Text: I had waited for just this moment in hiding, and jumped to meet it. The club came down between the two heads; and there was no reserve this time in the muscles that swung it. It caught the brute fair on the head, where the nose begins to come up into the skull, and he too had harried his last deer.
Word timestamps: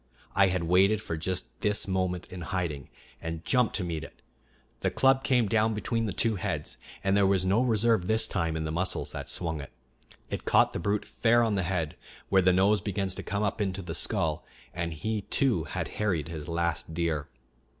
I 0.33 0.47
had 0.47 0.63
waited 0.63 0.99
for 0.99 1.15
just 1.15 1.45
this 1.61 1.87
moment 1.87 2.33
in 2.33 2.41
hiding, 2.41 2.89
and 3.21 3.45
jumped 3.45 3.75
to 3.75 3.83
meet 3.83 4.03
it. 4.03 4.23
The 4.79 4.89
club 4.89 5.23
came 5.23 5.47
down 5.47 5.75
between 5.75 6.07
the 6.07 6.11
two 6.11 6.37
heads; 6.37 6.77
and 7.03 7.15
there 7.15 7.27
was 7.27 7.45
no 7.45 7.61
reserve 7.61 8.07
this 8.07 8.27
time 8.27 8.55
in 8.57 8.63
the 8.63 8.71
muscles 8.71 9.11
that 9.11 9.29
swung 9.29 9.61
it. 9.61 9.71
It 10.31 10.43
caught 10.43 10.73
the 10.73 10.79
brute 10.79 11.05
fair 11.05 11.43
on 11.43 11.53
the 11.53 11.61
head, 11.61 11.97
where 12.29 12.41
the 12.41 12.51
nose 12.51 12.81
begins 12.81 13.13
to 13.13 13.21
come 13.21 13.43
up 13.43 13.61
into 13.61 13.83
the 13.83 13.93
skull, 13.93 14.43
and 14.73 14.91
he 14.91 15.21
too 15.21 15.65
had 15.65 15.87
harried 15.99 16.29
his 16.29 16.47
last 16.47 16.95
deer. 16.95 17.27